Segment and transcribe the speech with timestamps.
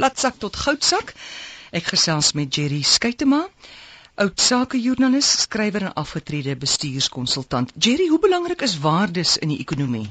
[0.00, 1.12] platsak tot goudsak.
[1.76, 3.42] Ek gesels met Jerry Skuytema,
[4.20, 7.74] oud sakejoernalis, skrywer en afgetrede bestuurskonsultant.
[7.76, 10.08] Jerry, hoe belangrik is waardes in die ekonomie?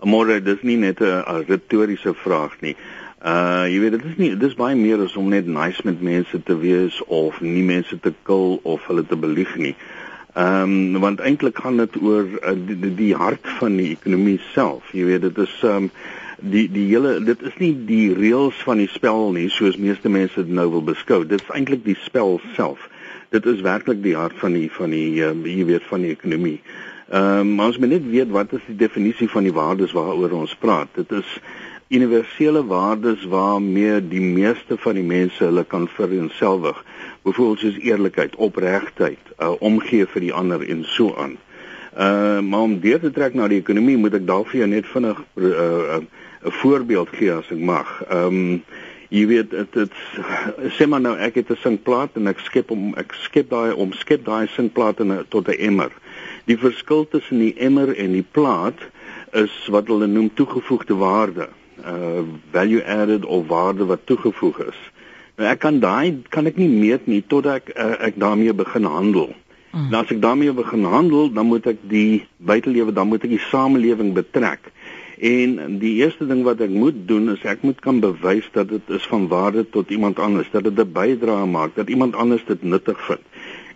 [0.00, 2.76] Môre, dis nie net 'n retoriese vraag nie.
[3.20, 6.42] Uh jy weet dit is nie dis baie meer as om net nice met mense
[6.42, 9.74] te wees of nie mense te kil of hulle te belieg nie.
[10.34, 14.88] Ehm um, want eintlik gaan dit oor uh, die, die hart van die ekonomie self.
[14.96, 15.92] Jy weet dit is ehm um,
[16.42, 20.42] die die hele dit is nie die reëls van die spel nie soos meeste mense
[20.42, 21.22] dit nou wil beskou.
[21.24, 22.88] Dit is eintlik die spel self.
[23.30, 26.58] Dit is werklik die hart van die van die uh, jy weet van die ekonomie.
[27.10, 30.54] Um, maar ons moet net weet wat is die definisie van die waardes waaroor ons
[30.62, 30.90] praat.
[30.94, 31.36] Dit is
[31.90, 36.78] universele waardes waarmee die meeste van die mense hulle kan vereenselwig.
[37.26, 41.34] Byvoorbeeld soos eerlikheid, opregtheid, uh, omgee vir die ander en so aan.
[41.96, 44.86] Uh maar om deur te trek na die ekonomie moet ek dalk vir jou net
[44.86, 47.88] vinnig 'n uh, uh, uh, voorbeeld gee as ek mag.
[48.08, 48.62] Ehm um,
[49.10, 49.92] jy weet dit dit
[50.78, 53.92] sê maar nou ek het 'n sinkplaat en ek skep om ek skep daai om
[53.92, 55.90] skep daai sinkplaat in 'n tot 'n emmer.
[56.46, 58.78] Die verskil tussen die emmer en die plaat
[59.32, 61.48] is wat hulle noem toegevoegde waarde
[61.84, 64.80] uh value added of waarde wat toegevoeg is.
[65.36, 68.84] Nou ek kan daai kan ek nie meet nie totdat ek uh, ek daarmee begin
[68.84, 69.34] handel.
[69.70, 69.88] Mm.
[69.90, 73.46] Nou as ek daarmee begin handel, dan moet ek die buitelewe, dan moet ek die
[73.50, 74.72] samelewing betrek.
[75.20, 78.94] En die eerste ding wat ek moet doen is ek moet kan bewys dat dit
[78.96, 82.62] is van waarde tot iemand anders, dat dit 'n bydrae maak, dat iemand anders dit
[82.62, 83.20] nuttig vind.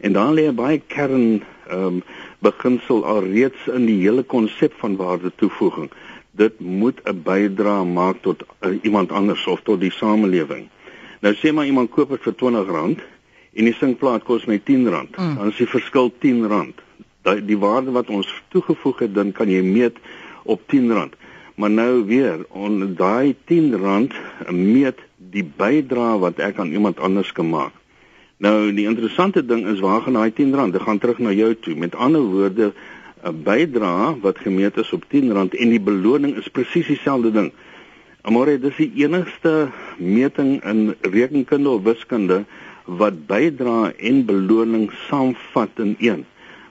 [0.00, 2.02] En dan lê 'n baie kern ehm um,
[2.38, 5.88] beginsel alreeds in die hele konsep van waarde toevoeging
[6.36, 10.68] dit moet 'n bydrae maak tot uh, iemand anders of tot die samelewing.
[11.20, 13.02] Nou sê maar iemand koop dit vir R20
[13.54, 15.36] en die sinkplaat kos my R10, mm.
[15.38, 16.74] dan is die verskil R10.
[17.24, 20.00] Die die waarde wat ons toegevoeg het, dan kan jy meet
[20.44, 21.14] op R10.
[21.54, 24.10] Maar nou weer, on daai R10
[24.50, 27.72] meet die bydrae wat ek aan iemand anders kan maak.
[28.42, 30.72] Nou die interessante ding is waar gaan daai R10?
[30.74, 31.74] Dit gaan terug na jou toe.
[31.74, 32.72] Met ander woorde,
[33.24, 37.52] 'n bydrae wat gemeet is op R10 en die beloning is presies dieselfde ding.
[38.22, 42.44] Amore, dis die enigste meting in rekenkunde of wiskunde
[42.84, 46.24] wat bydrae en beloning saamvat in een.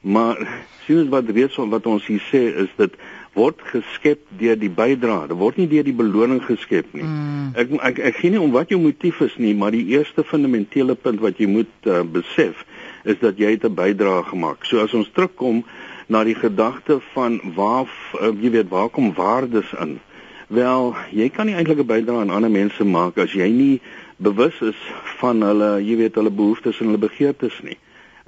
[0.00, 0.38] Maar
[0.84, 2.94] sien ons wat reeds wat ons hier sê is dit
[3.38, 5.28] word geskep deur die bydrae.
[5.30, 7.06] Dit word nie deur die beloning geskep nie.
[7.06, 7.52] Mm.
[7.54, 10.96] Ek ek ek gee nie om wat jou motief is nie, maar die eerste fundamentele
[10.98, 12.64] punt wat jy moet uh, besef
[13.04, 14.66] is dat jy 'n bydrae gemaak.
[14.66, 15.64] So as ons terugkom
[16.08, 17.86] na die gedagte van waar
[18.20, 20.00] uh, jy weet waar kom waardes in.
[20.48, 23.80] Wel, jy kan nie eintlik 'n bydrae aan ander mense maak as jy nie
[24.20, 24.80] bewus is
[25.20, 27.78] van hulle, jy weet hulle behoeftes en hulle begeertes nie.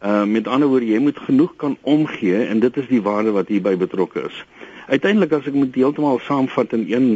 [0.03, 3.53] Uh met ander woorde, jy moet genoeg kan omgee en dit is die waarde wat
[3.53, 4.38] hierby betrokke is.
[4.88, 7.08] Uiteindelik as ek moet heeltemal saamvat in een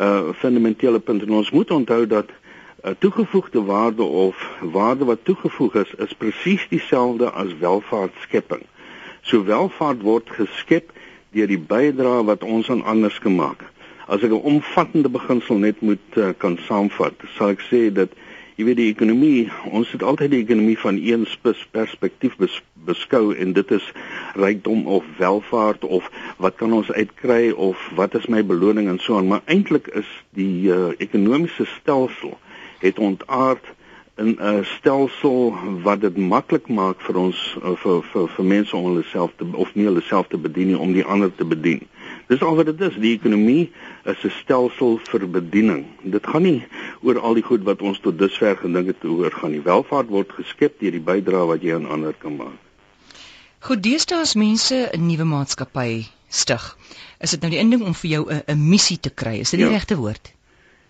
[0.00, 2.32] uh fundamentele punt en ons moet onthou dat
[2.84, 8.64] 'n uh, toegevoegde waarde of waarde wat toegevoeg is, is presies dieselfde as welvaartskepping.
[9.22, 10.92] So welvaart word geskep
[11.32, 13.64] deur die bydrae wat ons aan ander maak.
[14.06, 18.10] As ek 'n omvattende beginsel net moet uh, kan saamvat, sal ek sê dat
[18.56, 21.26] jy weet die ekonomie, ons het altyd die ekonomie van een
[21.72, 23.86] perspektief bes, beskou en dit is
[24.34, 29.16] rykdom of welvaart of wat kan ons uitkry of wat is my beloning en so
[29.16, 32.38] aan, maar eintlik is die uh, ekonomiese stelsel
[32.84, 33.64] het ontaard
[34.16, 38.84] in 'n stelsel wat dit maklik maak vir ons eh, vir vir vir mense om
[38.84, 41.82] hulle self te of nie hulle self te bedien nie om die ander te bedien.
[42.26, 42.96] Dis al wat dit is.
[43.00, 43.70] Die ekonomie
[44.04, 45.86] is 'n stelsel vir bediening.
[46.02, 46.64] Dit gaan nie
[47.02, 49.60] oor al die goed wat ons tot dusver gedink het oor gaan nie.
[49.60, 52.60] Welvaart word geskep deur die bydrae wat jy aan ander kan maak.
[53.58, 56.76] Goed, deesdae as mense 'n nuwe maatskappy stig,
[57.20, 59.38] is dit nou die inding om vir jou 'n missie te kry.
[59.40, 59.72] Is dit die ja.
[59.72, 60.32] regte woord?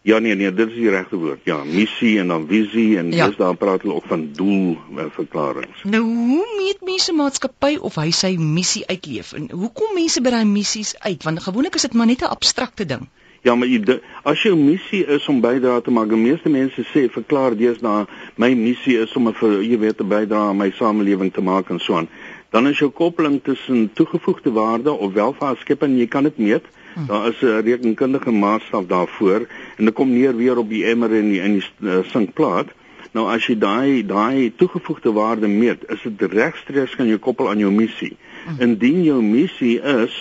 [0.05, 1.41] Ja nee nee, dit is die regte woord.
[1.49, 3.27] Ja, missie en dan visie en ja.
[3.27, 5.73] dis daar praat hulle ook van doel uh, verklaringe.
[5.89, 10.35] Nou hoe meet mense maatskappy of hy sy missie uitleef en hoe kom mense by
[10.35, 11.25] daai missies uit?
[11.25, 13.09] Want gewoonlik is dit maar net 'n abstrakte ding.
[13.49, 13.81] Ja, maar jy,
[14.25, 18.55] as jou missie is om bydra te maak, die meeste mense sê verklaar na my
[18.55, 19.35] missie is om 'n
[19.65, 22.09] jy weet te bydra aan my samelewing te maak en so aan.
[22.51, 26.65] Dan is jou koppeling tussen toegevoegde waarde of welvaartskepping, jy kan dit meet.
[26.95, 27.07] Hm.
[27.07, 31.31] Daar is 'n rekenkundige maatstaf daarvoor en dit kom neer weer op die emmer en
[31.33, 32.73] die in die uh, sinkplaat.
[33.15, 37.63] Nou as jy daai daai toegevoegde waarde meet, is dit regstreeks kan jy koppel aan
[37.63, 38.17] jou missie.
[38.45, 38.61] Hm.
[38.69, 40.17] Indien jou missie is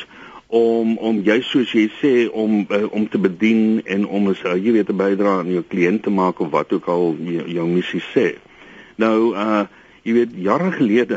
[0.54, 4.54] om om jy soos jy sê om uh, om te bedien en om as uh,
[4.54, 8.04] jy weet te bydra aan jou kliënte maak of wat ook al jy, jou missie
[8.14, 8.34] sê.
[9.02, 9.64] Nou uh
[10.04, 11.16] jy weet jare gelede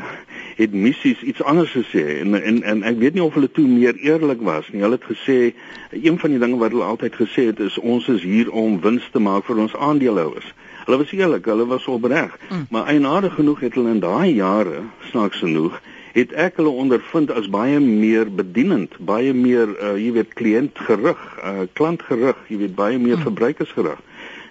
[0.56, 3.96] het missies iets anders gesê en en en ek weet nie of hulle toe meer
[4.00, 4.80] eerlik was nie.
[4.80, 5.52] Hulle het gesê
[5.92, 9.04] een van die dinge wat hulle altyd gesê het is ons is hier om wins
[9.12, 10.54] te maak vir ons aandeelhouers.
[10.86, 12.38] Hulle was eerlik, hulle was opreg.
[12.48, 12.66] Mm.
[12.70, 14.80] Maar eienaardig genoeg het hulle in daai jare,
[15.10, 15.80] snaaks genoeg,
[16.16, 21.66] het ek hulle ondervind as baie meer bedienend, baie meer uh, jy weet kliëntgerig, uh,
[21.76, 23.26] klantgerig, jy weet baie meer mm.
[23.28, 24.00] verbruikersgerig.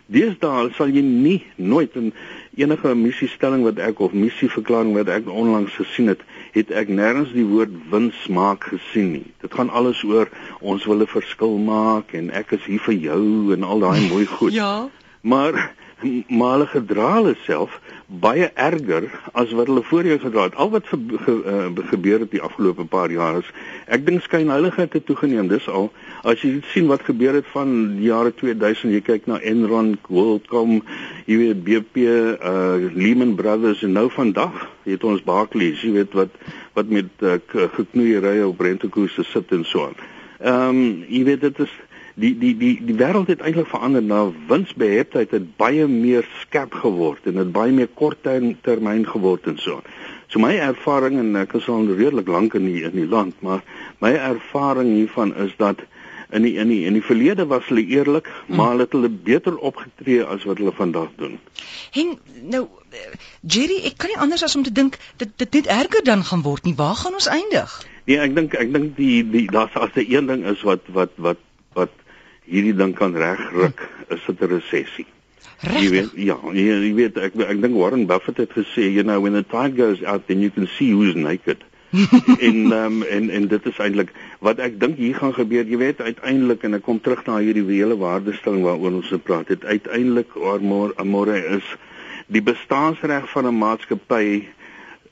[0.08, 2.12] Deesdae sal jy nie nooit in
[2.56, 6.22] enige missiestelling wat ek of missieverklaring wat ek onlangs gesien het,
[6.54, 9.26] het ek nêrens die woord wins maak gesien nie.
[9.42, 10.30] Dit gaan alles oor
[10.62, 14.26] ons wil 'n verskil maak en ek is hier vir jou en al daai mooi
[14.26, 14.54] goed.
[14.54, 14.90] Ja.
[15.22, 15.74] Maar
[16.28, 20.56] maar hulle gedra hulle self baie erger as wat hulle voorheen gedra het.
[20.56, 23.50] Al wat ge, ge, uh, gebeur het die afgelope paar jaar is
[23.88, 25.48] ek dink skynheiligheid het toegeneem.
[25.48, 25.90] Dis al
[26.28, 30.82] as jy sien wat gebeur het van die jare 2000, jy kyk na Enron, WorldCom,
[31.26, 36.36] jy weet BP, uh Lehman Brothers en nou vandag het ons Barclays, jy weet wat
[36.76, 39.98] wat met uh, geknoeierye op rentekoerse sit en so aan.
[40.44, 41.72] Ehm um, jy weet dit is
[42.16, 47.28] die die die die wêreld het eintlik verander na winsbeheptheid het baie meer skerp geword
[47.28, 49.82] en dit baie meer korttermyn geword en so.
[50.32, 53.64] So my ervaring en ek is al redelik lank in die in die land, maar
[54.00, 55.84] my ervaring hiervan is dat
[56.32, 58.56] in die in die in die verlede was hulle eerlik, hmm.
[58.56, 61.36] maar hulle het hulle beter opgetree as wat hulle vandag doen.
[61.94, 62.16] En
[62.56, 62.64] nou
[63.42, 66.48] Jerry, ek kan nie anders as om te dink dit dit net erger dan gaan
[66.48, 66.78] word nie.
[66.80, 67.76] Waar gaan ons eindig?
[68.08, 71.12] Nee, ek dink ek dink die die daar's as 'n een ding is wat wat
[71.18, 71.92] wat wat
[72.46, 75.08] hierdie ding kan regruk, is dit 'n resessie.
[75.62, 79.20] Jy weet ja, jy, jy weet ek ek dink Warren Buffett het gesê, you know,
[79.22, 81.64] when the tide goes out then you can see who's naked.
[82.48, 84.12] en um, en en dit is eintlik
[84.44, 85.64] wat ek dink hier gaan gebeur.
[85.64, 89.64] Jy weet uiteindelik en ek kom terug na hierdie hele waardestelling waaroor ons gepraat het.
[89.64, 91.70] Uiteindelik môre môre is
[92.28, 94.44] die bestaansreg van 'n maatskappy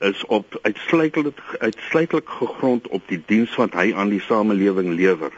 [0.03, 5.31] is op uitsluitlik uitsluitlik gegrond op die diens wat hy aan die samelewing lewer.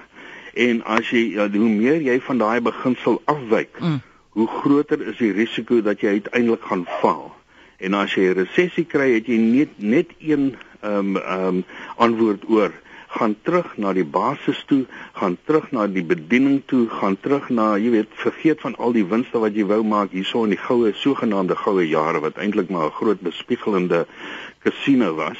[0.56, 4.00] En as jy ja, hoe meer jy van daai beginsel afwyk, mm.
[4.40, 7.34] hoe groter is die risiko dat jy uiteindelik gaan faal.
[7.78, 11.64] En as jy 'n resessie kry, het jy net net een ehm um, ehm um,
[11.98, 12.72] antwoord oor
[13.16, 17.76] gaan terug na die basis toe, gaan terug na die bediening toe, gaan terug na,
[17.80, 20.92] jy weet, vergeet van al die winste wat jy wou maak hierso in die goue
[21.00, 24.06] sogenaamde goue jare wat eintlik maar 'n groot bespiegelende
[24.64, 25.40] kasino was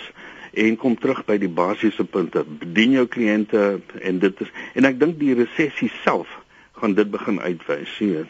[0.56, 2.44] en kom terug by die basiese punte.
[2.44, 6.32] Bedien jou kliënte en dit is en ek dink die resessie self
[6.80, 8.28] gaan dit begin uitwys, sien.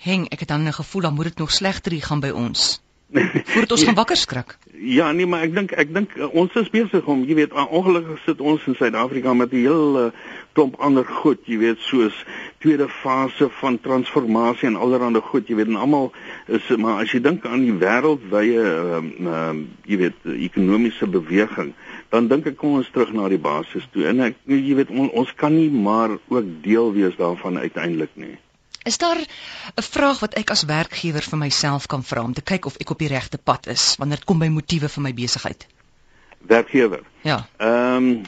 [0.00, 2.80] Heng, ek het dan 'n gevoel dan moet dit nog slegter gaan by ons.
[3.12, 4.58] Voordat ons gaan wakker skrik.
[4.72, 8.20] Ja, nee, maar ek dink ek dink uh, ons is besig om, jy weet, ongelukkig
[8.24, 10.04] sit ons in Suid-Afrika met 'n heel uh,
[10.54, 12.16] klomp ander goed, jy weet, soos
[12.62, 16.12] tweede fase van transformasie en allerlei goed, jy weet, en almal
[16.46, 19.54] is maar as jy dink aan die wêreldwye ehm uh, uh,
[19.90, 21.74] jy weet, ekonomiese beweging,
[22.14, 24.06] dan dink ek kom ons terug na die basis toe.
[24.06, 28.38] En ek jy weet, on, ons kan nie maar ook deel wees daarvan uiteindelik nie.
[28.90, 32.64] Is daar 'n vraag wat ek as werkgewer vir myself kan vra om te kyk
[32.66, 35.66] of ek op die regte pad is wanneer dit kom by motiewe vir my besigheid?
[36.38, 37.02] Werkgewer.
[37.22, 37.46] Ja.
[37.58, 38.22] Ehm um,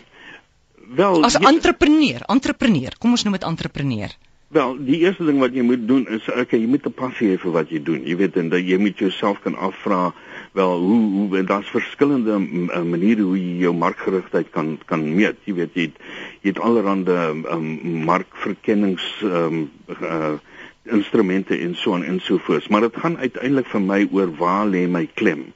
[1.01, 4.15] wel as entrepreneur, entrepreneur, kom ons noem dit entrepreneur.
[4.53, 7.41] Wel, die eerste ding wat jy moet doen is okay, jy moet 'n passie hê
[7.41, 8.07] vir wat jy doen.
[8.07, 10.15] Jy weet en dat jy moet jouself kan afvra
[10.53, 12.39] wel hoe hoe daar's verskillende
[12.85, 15.43] maniere hoe jy jou markgerigtheid kan kan meet.
[15.45, 15.97] Jy weet jy het,
[16.43, 20.37] jy het allerlei um, markverkennings um, uh,
[20.83, 22.69] instrumente en so en so voort.
[22.69, 25.53] Maar dit gaan uiteindelik vir my oor waar lê my klem.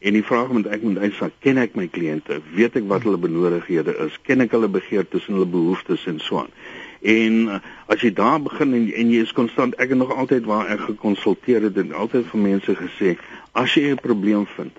[0.00, 2.38] En die vraag moet ek moet uitsak, ken ek my kliënte?
[2.56, 4.16] Weet ek wat hulle benodighede is?
[4.24, 6.54] Ken ek hulle begeertes en hulle behoeftes en so aan?
[7.00, 7.58] En uh,
[7.92, 10.86] as jy daar begin en, en jy is konstant, ek het nog altyd waar ek
[10.88, 13.16] gekonsulteer het en altyd vir mense gesê,
[13.52, 14.72] as jy 'n probleem vind,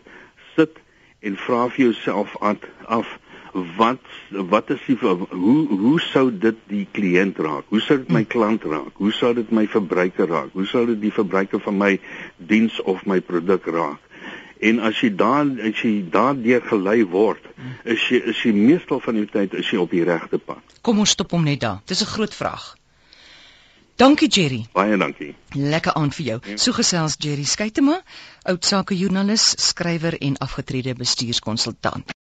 [0.55, 0.81] sit
[1.21, 3.17] en vra vir jouself af, af
[3.77, 3.99] wat
[4.51, 7.65] wat is die hoe hoe sou dit die kliënt raak?
[7.69, 8.93] Hoe sou dit my klant raak?
[8.93, 10.53] Hoe sou dit my verbruiker raak?
[10.53, 11.91] Hoe sou dit die verbruiker van my
[12.37, 13.99] diens of my produk raak?
[14.61, 17.41] En as jy daar as jy daardeur gelei word,
[17.83, 20.61] is jy is jy meestal van die tyd is jy op die regte pad.
[20.85, 21.81] Kom ons stop hom net daar.
[21.85, 22.75] Dis 'n groot vraag.
[24.01, 24.65] Dankie Jerry.
[24.73, 25.35] Baie dankie.
[25.53, 26.39] Lekker aand vir jou.
[26.45, 26.57] Ja.
[26.57, 27.99] So gesels Jerry Skuytema,
[28.49, 32.15] oud sake joernalis, skrywer en afgetrede bestuurskonsultant.